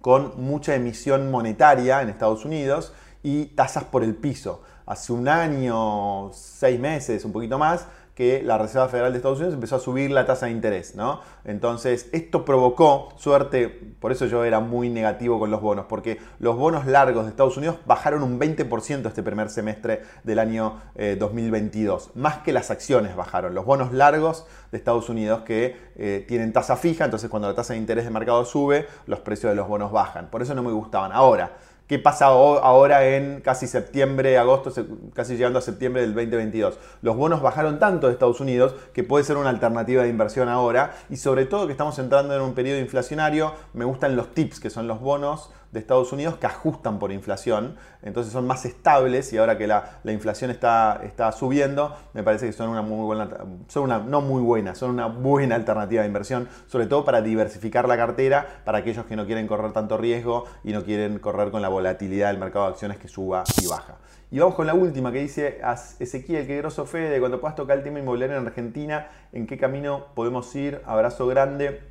con 0.00 0.32
mucha 0.42 0.74
emisión 0.74 1.30
monetaria 1.30 2.02
en 2.02 2.08
Estados 2.08 2.44
Unidos 2.44 2.92
y 3.22 3.46
tasas 3.46 3.84
por 3.84 4.02
el 4.02 4.16
piso. 4.16 4.62
Hace 4.86 5.12
un 5.12 5.28
año, 5.28 6.32
seis 6.32 6.80
meses, 6.80 7.24
un 7.24 7.30
poquito 7.30 7.58
más, 7.58 7.86
que 8.20 8.42
la 8.42 8.58
Reserva 8.58 8.86
Federal 8.86 9.12
de 9.12 9.16
Estados 9.16 9.38
Unidos 9.38 9.54
empezó 9.54 9.76
a 9.76 9.78
subir 9.78 10.10
la 10.10 10.26
tasa 10.26 10.44
de 10.44 10.52
interés, 10.52 10.94
¿no? 10.94 11.22
Entonces, 11.42 12.10
esto 12.12 12.44
provocó, 12.44 13.08
suerte, 13.16 13.70
por 13.98 14.12
eso 14.12 14.26
yo 14.26 14.44
era 14.44 14.60
muy 14.60 14.90
negativo 14.90 15.38
con 15.38 15.50
los 15.50 15.62
bonos, 15.62 15.86
porque 15.88 16.18
los 16.38 16.54
bonos 16.54 16.84
largos 16.84 17.24
de 17.24 17.30
Estados 17.30 17.56
Unidos 17.56 17.78
bajaron 17.86 18.22
un 18.22 18.38
20% 18.38 19.06
este 19.06 19.22
primer 19.22 19.48
semestre 19.48 20.02
del 20.22 20.38
año 20.38 20.82
2022, 21.18 22.08
eh, 22.08 22.10
más 22.16 22.36
que 22.40 22.52
las 22.52 22.70
acciones 22.70 23.16
bajaron. 23.16 23.54
Los 23.54 23.64
bonos 23.64 23.90
largos 23.90 24.44
de 24.70 24.76
Estados 24.76 25.08
Unidos 25.08 25.40
que 25.40 25.74
eh, 25.96 26.22
tienen 26.28 26.52
tasa 26.52 26.76
fija, 26.76 27.06
entonces 27.06 27.30
cuando 27.30 27.48
la 27.48 27.54
tasa 27.54 27.72
de 27.72 27.78
interés 27.78 28.04
de 28.04 28.10
mercado 28.10 28.44
sube, 28.44 28.86
los 29.06 29.20
precios 29.20 29.50
de 29.50 29.56
los 29.56 29.66
bonos 29.66 29.92
bajan. 29.92 30.28
Por 30.28 30.42
eso 30.42 30.54
no 30.54 30.62
me 30.62 30.72
gustaban. 30.72 31.10
Ahora, 31.12 31.56
¿Qué 31.90 31.98
pasa 31.98 32.26
ahora 32.26 33.04
en 33.04 33.40
casi 33.40 33.66
septiembre, 33.66 34.38
agosto, 34.38 34.72
casi 35.12 35.34
llegando 35.36 35.58
a 35.58 35.62
septiembre 35.62 36.02
del 36.02 36.14
2022? 36.14 36.78
Los 37.02 37.16
bonos 37.16 37.42
bajaron 37.42 37.80
tanto 37.80 38.06
de 38.06 38.12
Estados 38.12 38.38
Unidos 38.38 38.76
que 38.92 39.02
puede 39.02 39.24
ser 39.24 39.36
una 39.36 39.50
alternativa 39.50 40.04
de 40.04 40.08
inversión 40.08 40.48
ahora 40.48 40.94
y 41.08 41.16
sobre 41.16 41.46
todo 41.46 41.66
que 41.66 41.72
estamos 41.72 41.98
entrando 41.98 42.32
en 42.32 42.42
un 42.42 42.54
periodo 42.54 42.78
inflacionario, 42.78 43.54
me 43.72 43.84
gustan 43.84 44.14
los 44.14 44.32
tips, 44.32 44.60
que 44.60 44.70
son 44.70 44.86
los 44.86 45.00
bonos 45.00 45.50
de 45.72 45.78
Estados 45.78 46.12
Unidos 46.12 46.36
que 46.36 46.46
ajustan 46.46 46.98
por 46.98 47.12
inflación, 47.12 47.76
entonces 48.02 48.32
son 48.32 48.46
más 48.46 48.64
estables 48.64 49.32
y 49.32 49.38
ahora 49.38 49.56
que 49.56 49.66
la, 49.66 50.00
inflación 50.04 50.50
está, 50.50 51.00
está, 51.04 51.30
subiendo, 51.32 51.94
me 52.12 52.22
parece 52.22 52.46
que 52.46 52.52
son 52.52 52.70
una 52.70 52.82
muy 52.82 53.04
buena, 53.04 53.28
son 53.68 53.84
una, 53.84 53.98
no 53.98 54.20
muy 54.20 54.42
buena, 54.42 54.74
son 54.74 54.90
una 54.90 55.06
buena 55.06 55.54
alternativa 55.54 56.02
de 56.02 56.08
inversión, 56.08 56.48
sobre 56.66 56.86
todo 56.86 57.04
para 57.04 57.22
diversificar 57.22 57.86
la 57.88 57.96
cartera, 57.96 58.62
para 58.64 58.78
aquellos 58.78 59.06
que 59.06 59.16
no 59.16 59.26
quieren 59.26 59.46
correr 59.46 59.72
tanto 59.72 59.96
riesgo 59.96 60.44
y 60.64 60.72
no 60.72 60.82
quieren 60.84 61.18
correr 61.18 61.50
con 61.50 61.62
la 61.62 61.68
volatilidad 61.68 62.28
del 62.28 62.38
mercado 62.38 62.66
de 62.66 62.72
acciones 62.72 62.98
que 62.98 63.08
suba 63.08 63.44
y 63.62 63.66
baja. 63.66 63.98
Y 64.32 64.38
vamos 64.38 64.54
con 64.54 64.66
la 64.66 64.74
última 64.74 65.10
que 65.10 65.20
dice 65.20 65.60
Ezequiel, 65.98 66.46
qué 66.46 66.56
groso 66.58 66.86
Fede, 66.86 67.18
cuando 67.18 67.40
puedas 67.40 67.56
tocar 67.56 67.78
el 67.78 67.84
tema 67.84 67.98
inmobiliario 67.98 68.36
en 68.36 68.46
Argentina, 68.46 69.08
¿en 69.32 69.46
qué 69.46 69.58
camino 69.58 70.06
podemos 70.14 70.54
ir? 70.54 70.80
Abrazo 70.86 71.26
grande. 71.26 71.89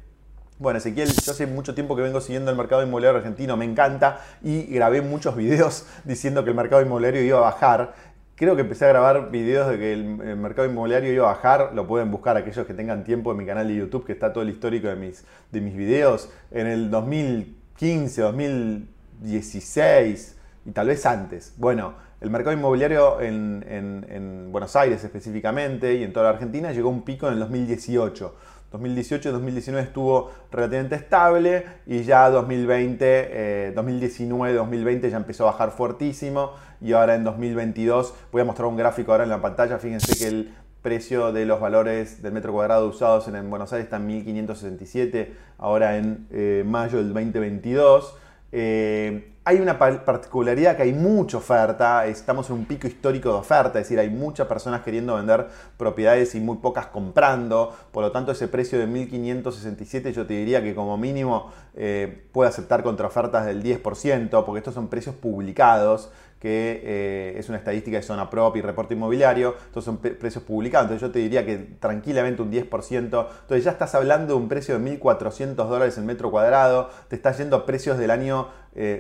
Bueno, 0.60 0.78
Ezequiel, 0.80 1.08
yo 1.08 1.32
hace 1.32 1.48
mucho 1.48 1.74
tiempo 1.74 1.96
que 1.96 2.02
vengo 2.02 2.20
siguiendo 2.20 2.52
el 2.52 2.58
mercado 2.58 2.84
inmobiliario 2.84 3.20
argentino, 3.20 3.56
me 3.56 3.64
encanta 3.64 4.20
y 4.44 4.64
grabé 4.64 5.02
muchos 5.02 5.38
videos 5.38 5.86
diciendo 6.04 6.44
que 6.44 6.50
el 6.50 6.56
mercado 6.58 6.82
inmobiliario 6.82 7.24
iba 7.24 7.38
a 7.38 7.44
bajar. 7.44 7.94
Creo 8.36 8.58
que 8.58 8.64
empecé 8.64 8.84
a 8.84 8.90
grabar 8.90 9.32
videos 9.32 9.70
de 9.70 9.78
que 9.78 9.94
el, 9.94 10.04
mercado 10.36 10.68
inmobiliario 10.68 11.14
iba 11.14 11.30
a 11.30 11.36
bajar. 11.36 11.72
Lo 11.74 11.88
pueden 11.88 12.12
buscar 12.12 12.36
aquellos 12.36 12.68
que 12.68 12.74
tengan 12.74 13.06
tiempo 13.06 13.32
en 13.32 13.38
mi 13.38 13.46
canal 13.46 13.70
de 13.70 13.76
YouTube, 13.76 14.06
que 14.06 14.12
está 14.12 14.34
todo 14.34 14.44
el 14.44 14.50
histórico 14.50 14.90
de 14.90 14.98
mis, 14.98 15.24
de 15.50 15.62
mis 15.62 15.78
videos. 15.78 16.30
En 16.52 16.68
el 16.68 16.92
2015, 16.92 18.22
2016 18.22 20.40
y 20.66 20.72
tal 20.72 20.88
vez 20.88 21.06
antes. 21.06 21.54
Bueno, 21.58 21.94
el 22.22 22.30
mercado 22.30 22.54
inmobiliario 22.54 23.22
en, 23.22 24.50
Buenos 24.52 24.76
Aires 24.76 25.04
específicamente 25.04 25.96
y 25.96 26.04
en 26.04 26.12
toda 26.12 26.26
la 26.26 26.32
Argentina 26.32 26.74
llegó 26.74 26.90
a 26.90 26.92
un 26.92 27.04
pico 27.04 27.28
en 27.28 27.34
el 27.34 27.40
2018. 27.40 28.36
2018 28.72 29.30
y 29.30 29.32
2019 29.32 29.88
estuvo 29.88 30.32
relativamente 30.52 30.96
estable 30.96 31.66
y 31.86 32.04
ya 32.04 32.30
2020, 32.30 33.74
2019, 33.76 34.54
2020 34.54 35.10
ya 35.10 35.18
empezó 35.18 35.44
a 35.48 35.52
bajar 35.52 35.72
fuertísimo 35.72 36.52
y 36.82 36.94
ahora 36.94 37.16
en 37.16 37.24
2022 37.24 38.14
voy 38.32 38.42
a 38.42 38.46
mostrar 38.46 38.68
un 38.68 38.78
gráfico 38.78 39.12
ahora 39.12 39.24
en 39.24 39.30
la 39.30 39.42
pantalla. 39.42 39.80
Fíjense 39.80 40.18
que 40.18 40.28
el 40.28 40.54
precio 40.82 41.32
de 41.32 41.46
los 41.46 41.60
valores 41.60 42.22
del 42.22 42.34
metro 42.34 42.54
cuadrado 42.54 42.88
usados 42.88 43.28
en, 43.28 43.50
Buenos 43.50 43.74
Aires 43.74 43.86
está 43.86 43.98
en 43.98 44.08
1567, 44.08 45.34
ahora 45.58 45.98
en 45.98 46.28
eh, 46.32 46.64
mayo 46.66 46.98
del 47.00 47.14
2022. 47.14 48.16
Eh, 48.52 49.34
hay 49.50 49.60
una 49.60 49.80
particularidad 49.80 50.78
que 50.78 50.84
hay 50.84 50.94
mucha 50.94 51.38
oferta, 51.38 52.06
estamos 52.06 52.48
en 52.52 52.58
un 52.58 52.66
pico 52.66 52.86
histórico 52.86 53.30
de 53.30 53.40
oferta, 53.40 53.80
es 53.80 53.86
decir, 53.86 53.98
hay 53.98 54.12
muchas 54.12 54.46
personas 54.46 54.82
queriendo 54.84 55.16
vender 55.16 55.48
propiedades 55.76 56.36
y 56.36 56.40
muy 56.40 56.58
pocas 56.58 56.86
comprando, 56.86 57.76
por 57.92 58.04
lo 58.04 58.12
tanto 58.12 58.32
ese 58.32 58.48
precio 58.48 58.78
de 58.78 58.86
1567 58.86 60.14
yo 60.14 60.28
te 60.28 60.36
diría 60.36 60.62
que 60.62 60.76
como 60.76 61.00
mínimo 61.00 61.52
eh, 61.74 62.28
puede 62.32 62.50
aceptar 62.50 62.84
contraofertas 62.84 63.48
del 63.48 63.64
10%, 63.64 64.46
porque 64.46 64.60
estos 64.60 64.76
son 64.76 64.88
precios 64.88 65.16
publicados, 65.16 66.12
que 66.40 66.82
eh, 66.84 67.34
es 67.38 67.50
una 67.50 67.58
estadística 67.58 67.98
de 67.98 68.04
zona 68.04 68.30
prop 68.30 68.56
y 68.56 68.62
reporte 68.62 68.94
inmobiliario, 68.94 69.56
estos 69.66 69.84
son 69.84 69.98
precios 69.98 70.44
publicados, 70.44 70.86
entonces 70.86 71.08
yo 71.08 71.12
te 71.12 71.20
diría 71.20 71.46
que 71.46 71.58
tranquilamente 71.80 72.42
un 72.42 72.52
10%, 72.52 73.02
entonces 73.02 73.64
ya 73.64 73.72
estás 73.72 73.94
hablando 73.96 74.36
de 74.36 74.40
un 74.40 74.48
precio 74.48 74.80
de 74.80 75.00
1.400 75.00 75.56
dólares 75.56 75.98
el 75.98 76.06
metro 76.06 76.32
cuadrado, 76.32 76.90
te 77.08 77.16
estás 77.16 77.38
yendo 77.38 77.58
a 77.58 77.66
precios 77.66 77.98
del 77.98 78.12
año 78.12 78.48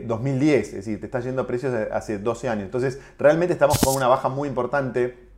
2010, 0.06 0.52
eh, 0.52 0.60
es 0.60 0.74
decir, 0.74 1.00
te 1.00 1.06
estás 1.06 1.24
yendo 1.24 1.44
a 1.44 1.48
precios 1.48 1.72
de 1.72 1.90
hace 1.92 2.18
12 2.18 2.50
años, 2.50 2.66
entonces 2.66 3.00
realmente 3.18 3.54
estamos 3.54 3.80
con 3.80 3.96
una 3.96 4.08
baja 4.08 4.28
muy 4.28 4.50
importante 4.50 5.29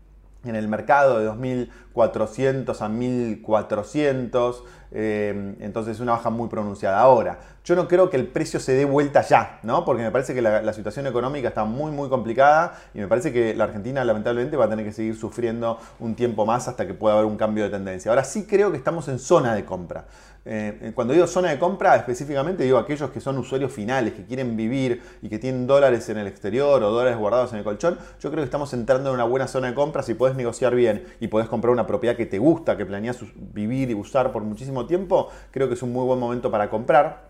en 0.44 0.56
el 0.56 0.68
mercado 0.68 1.20
de 1.20 1.30
2.400 1.30 2.82
a 2.82 2.90
1.400, 2.90 4.64
eh, 4.94 5.56
entonces 5.60 6.00
una 6.00 6.14
baja 6.14 6.30
muy 6.30 6.50
pronunciada. 6.50 7.00
Ahora, 7.00 7.40
yo 7.64 7.76
no 7.76 7.88
creo 7.88 8.10
que 8.10 8.18
el 8.18 8.28
precio 8.28 8.60
se 8.60 8.74
dé 8.74 8.86
vuelta 8.86 9.22
ya, 9.22 9.60
¿no? 9.62 9.86
porque 9.86 10.02
me 10.02 10.10
parece 10.10 10.34
que 10.34 10.42
la, 10.42 10.74
situación 10.74 11.06
económica 11.06 11.50
está 11.50 11.64
muy, 11.64 11.92
muy 11.92 12.10
complicada 12.10 12.74
y 12.94 13.00
me 13.00 13.08
parece 13.08 13.32
que 13.32 13.54
la 13.54 13.66
Argentina 13.66 14.04
lamentablemente 14.04 14.58
va 14.58 14.66
a 14.66 14.70
tener 14.70 14.84
que 14.84 14.92
seguir 14.92 15.16
sufriendo 15.16 15.78
un 16.00 16.16
tiempo 16.16 16.46
más 16.46 16.68
hasta 16.68 16.88
que 16.88 16.94
pueda 16.94 17.16
haber 17.16 17.28
un 17.28 17.38
cambio 17.38 17.64
de 17.64 17.70
tendencia. 17.70 18.10
Ahora 18.10 18.24
sí 18.24 18.46
creo 18.46 18.72
que 18.72 18.78
estamos 18.78 19.08
en 19.10 19.20
zona 19.20 19.54
de 19.54 19.64
compra. 19.64 20.06
Eh, 20.44 20.92
cuando 20.96 21.14
digo 21.14 21.28
zona 21.28 21.50
de 21.50 21.60
compra, 21.60 21.96
específicamente 21.96 22.64
digo 22.64 22.80
aquellos 22.80 23.12
que 23.12 23.20
son 23.20 23.38
usuarios 23.38 23.72
finales, 23.72 24.14
que 24.14 24.26
quieren 24.26 24.58
vivir 24.58 25.02
y 25.22 25.30
que 25.30 25.38
tienen 25.38 25.68
dólares 25.68 26.10
en 26.10 26.18
el 26.18 26.28
exterior 26.28 26.82
o 26.82 26.90
dólares 26.90 27.18
guardados 27.18 27.52
en 27.54 27.60
el 27.60 27.64
colchón, 27.64 28.00
yo 28.20 28.32
creo 28.32 28.42
que 28.42 28.46
estamos 28.46 28.74
entrando 28.74 29.10
en 29.10 29.16
una 29.16 29.24
buena 29.26 29.48
zona 29.48 29.68
de 29.68 29.76
compra 29.76 30.02
si 30.02 30.16
podés 30.16 30.36
negociar 30.36 30.74
bien 30.74 31.06
y 31.20 31.28
podés 31.28 31.48
comprar 31.48 31.72
una 31.72 31.86
propiedad 31.86 32.16
que 32.16 32.26
te 32.26 32.40
gusta, 32.40 32.76
que 32.76 32.86
planeas 32.86 33.20
vivir 33.54 33.92
y 33.92 33.94
usar 33.94 34.32
por 34.32 34.44
muchísimo 34.44 34.88
tiempo, 34.88 35.30
creo 35.52 35.68
que 35.68 35.76
es 35.76 35.84
un 35.84 35.94
muy 35.94 36.06
buen 36.06 36.20
momento 36.20 36.50
para 36.50 36.70
comprar. 36.70 37.30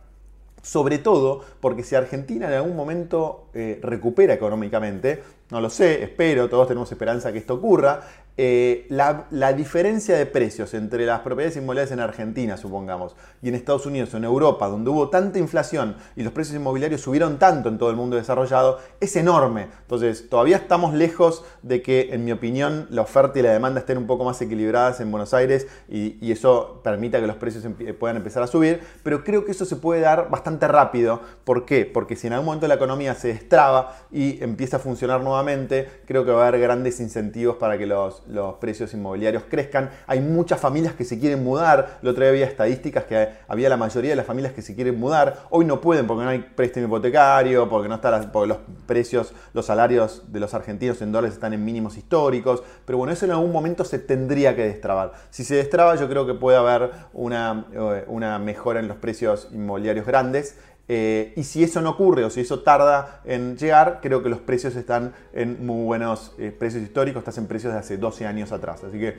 Sobre 0.63 0.99
todo 0.99 1.43
porque 1.59 1.81
si 1.81 1.95
Argentina 1.95 2.47
en 2.47 2.53
algún 2.53 2.75
momento 2.75 3.47
eh, 3.55 3.79
recupera 3.81 4.35
económicamente, 4.35 5.23
no 5.49 5.59
lo 5.59 5.71
sé, 5.71 6.03
espero, 6.03 6.49
todos 6.49 6.67
tenemos 6.67 6.91
esperanza 6.91 7.31
que 7.31 7.39
esto 7.39 7.55
ocurra, 7.55 8.01
eh, 8.37 8.87
la, 8.89 9.53
diferencia 9.53 10.15
de 10.15 10.25
precios 10.25 10.73
entre 10.73 11.05
las 11.05 11.19
propiedades 11.19 11.57
inmobiliarias 11.57 11.91
en 11.91 11.99
Argentina, 11.99 12.55
supongamos, 12.55 13.15
y 13.41 13.49
en 13.49 13.55
Estados 13.55 13.85
Unidos 13.85 14.13
o 14.13 14.17
en 14.17 14.23
Europa, 14.23 14.67
donde 14.67 14.89
hubo 14.89 15.09
tanta 15.09 15.37
inflación 15.37 15.97
y 16.15 16.23
los 16.23 16.31
precios 16.31 16.55
inmobiliarios 16.55 17.01
subieron 17.01 17.39
tanto 17.39 17.67
en 17.67 17.77
todo 17.77 17.89
el 17.89 17.97
mundo 17.97 18.15
desarrollado, 18.15 18.79
es 19.01 19.15
enorme. 19.17 19.67
Entonces, 19.81 20.29
todavía 20.29 20.57
estamos 20.57 20.93
lejos 20.93 21.43
de 21.61 21.81
que, 21.81 22.13
en 22.13 22.23
mi 22.23 22.31
opinión, 22.31 22.87
la 22.89 23.01
oferta 23.01 23.37
y 23.37 23.41
la 23.41 23.51
demanda 23.51 23.81
estén 23.81 23.97
un 23.97 24.07
poco 24.07 24.23
más 24.23 24.41
equilibradas 24.41 25.01
en 25.01 25.11
Buenos 25.11 25.33
Aires 25.33 25.67
y, 25.89 26.31
eso 26.31 26.79
permita 26.81 27.19
que 27.19 27.27
los 27.27 27.35
precios 27.35 27.65
puedan 27.99 28.15
empezar 28.15 28.41
a 28.41 28.47
subir, 28.47 28.79
pero 29.03 29.21
creo 29.25 29.43
que 29.43 29.51
eso 29.51 29.65
se 29.65 29.75
puede 29.75 29.99
dar 29.99 30.29
bastante 30.29 30.65
rápido. 30.65 31.19
¿Por 31.43 31.65
qué? 31.65 31.85
Porque 31.85 32.15
si 32.15 32.27
en 32.27 32.33
algún 32.33 32.45
momento 32.45 32.67
la 32.69 32.75
economía 32.75 33.13
se 33.15 33.27
destraba 33.27 33.97
y 34.11 34.41
empieza 34.41 34.77
a 34.77 34.79
funcionar 34.79 35.21
nuevamente, 35.21 35.89
creo 36.05 36.23
que 36.23 36.31
va 36.31 36.45
a 36.45 36.47
haber 36.47 36.61
grandes 36.61 37.01
incentivos 37.01 37.57
para 37.57 37.77
que 37.77 37.85
los 37.85 38.20
los, 38.27 38.55
precios 38.55 38.93
inmobiliarios 38.93 39.43
crezcan. 39.49 39.89
Hay 40.07 40.19
muchas 40.19 40.59
familias 40.59 40.93
que 40.93 41.03
se 41.03 41.19
quieren 41.19 41.43
mudar. 41.43 41.99
El 42.01 42.09
otro 42.09 42.23
día 42.23 42.31
había 42.31 42.45
estadísticas 42.45 43.05
que 43.05 43.29
había 43.47 43.69
la 43.69 43.77
mayoría 43.77 44.11
de 44.11 44.15
las 44.15 44.25
familias 44.25 44.53
que 44.53 44.61
se 44.61 44.75
quieren 44.75 44.99
mudar. 44.99 45.45
Hoy 45.49 45.65
no 45.65 45.81
pueden 45.81 46.07
porque 46.07 46.23
no 46.23 46.29
hay 46.29 46.39
préstamo 46.39 46.87
hipotecario, 46.87 47.69
porque, 47.69 47.89
no 47.89 47.95
está 47.95 48.31
porque 48.31 48.47
los 48.47 48.57
precios, 48.85 49.33
los 49.53 49.65
salarios 49.65 50.23
de 50.31 50.39
los 50.39 50.53
argentinos 50.53 51.01
en 51.01 51.11
dólares 51.11 51.35
están 51.35 51.53
en 51.53 51.63
mínimos 51.63 51.97
históricos. 51.97 52.63
Pero 52.85 52.97
bueno, 52.97 53.13
eso 53.13 53.25
en 53.25 53.31
algún 53.31 53.51
momento 53.51 53.83
se 53.83 53.99
tendría 53.99 54.55
que 54.55 54.63
destrabar. 54.63 55.13
Si 55.29 55.43
se 55.43 55.55
destraba, 55.55 55.95
yo 55.95 56.07
creo 56.07 56.25
que 56.25 56.33
puede 56.33 56.57
haber 56.57 56.91
una, 57.13 57.65
eh, 57.73 58.05
una 58.07 58.39
mejora 58.39 58.79
en 58.79 58.87
los 58.87 58.97
precios 58.97 59.49
inmobiliarios 59.51 60.05
grandes. 60.05 60.57
Eh, 60.87 61.33
y 61.35 61.43
si 61.43 61.63
eso 61.63 61.81
no 61.81 61.91
ocurre 61.91 62.25
o 62.25 62.29
si 62.29 62.41
eso 62.41 62.61
tarda 62.61 63.21
en 63.23 63.57
llegar, 63.57 63.99
creo 64.01 64.23
que 64.23 64.29
los 64.29 64.39
precios 64.39 64.75
están 64.75 65.13
en 65.33 65.65
muy 65.65 65.85
buenos 65.85 66.33
eh, 66.37 66.51
precios 66.51 66.83
históricos, 66.83 67.21
estás 67.21 67.37
en 67.37 67.47
precios 67.47 67.73
de 67.73 67.79
hace 67.79 67.97
12 67.97 68.25
años 68.25 68.51
atrás. 68.51 68.83
Así 68.83 68.99
que 68.99 69.15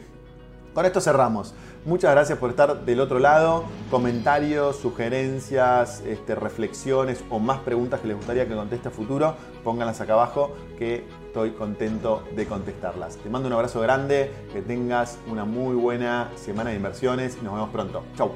con 0.75 0.87
esto 0.87 1.01
cerramos. 1.01 1.55
Muchas 1.85 2.13
gracias 2.13 2.39
por 2.39 2.51
estar 2.51 2.85
del 2.85 3.01
otro 3.01 3.19
lado. 3.19 3.65
Comentarios, 3.91 4.77
sugerencias, 4.77 6.03
este, 6.07 6.35
reflexiones 6.35 7.23
o 7.29 7.39
más 7.39 7.59
preguntas 7.61 8.01
que 8.01 8.09
les 8.09 8.17
gustaría 8.17 8.49
que 8.49 8.55
conteste 8.55 8.89
a 8.89 8.91
futuro, 8.91 9.35
pónganlas 9.65 10.01
acá 10.01 10.15
abajo 10.15 10.55
que 10.79 11.05
estoy 11.27 11.51
contento 11.51 12.25
de 12.35 12.47
contestarlas. 12.47 13.17
Te 13.17 13.29
mando 13.29 13.49
un 13.49 13.55
abrazo 13.55 13.81
grande, 13.81 14.31
que 14.53 14.63
tengas 14.63 15.19
una 15.31 15.45
muy 15.45 15.75
buena 15.75 16.31
semana 16.37 16.71
de 16.71 16.77
inversiones 16.77 17.37
y 17.41 17.45
nos 17.45 17.55
vemos 17.55 17.71
pronto. 17.71 18.05
Chau. 18.17 18.33